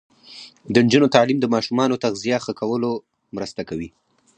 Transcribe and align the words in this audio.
د 0.73 0.75
نجونو 0.85 1.07
تعلیم 1.15 1.39
د 1.41 1.45
ماشومانو 1.53 2.01
تغذیه 2.05 2.37
ښه 2.45 2.53
کولو 2.59 2.91
مرسته 3.35 3.61
کوي. 3.69 3.89